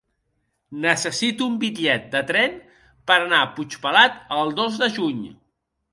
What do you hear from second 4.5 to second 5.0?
dos de